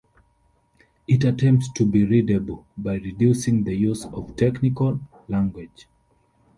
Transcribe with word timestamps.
It 1.07 1.23
attempts 1.23 1.71
to 1.73 1.85
be 1.85 2.03
readable 2.03 2.65
by 2.75 2.95
reducing 2.95 3.63
the 3.63 3.75
use 3.75 4.03
of 4.03 4.35
technical 4.35 4.99
language. 5.27 5.85